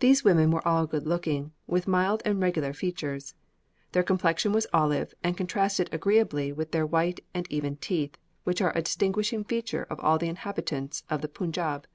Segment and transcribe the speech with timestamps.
[0.00, 3.36] These women were all good looking, with mild and regular features,
[3.92, 8.76] their complexion was olive, and contrasted agreeably with their white and even teeth, which are
[8.76, 11.86] a distinguishing feature of all the inhabitants of the Punjab."